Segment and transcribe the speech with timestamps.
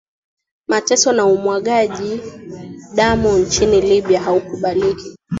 [0.67, 2.21] mateso na umwagaji
[2.95, 5.15] damu nchini libya haukubaliki